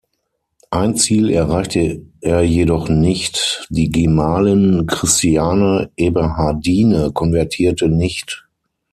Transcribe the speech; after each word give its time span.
Ein 0.71 0.95
Ziel 0.95 1.29
erreichte 1.29 2.03
er 2.21 2.41
jedoch 2.41 2.89
nicht: 2.89 3.67
Die 3.69 3.91
Gemahlin 3.91 4.87
Christiane 4.87 5.91
Eberhardine 5.95 7.11
konvertierte 7.13 7.87
nicht. 7.87 8.47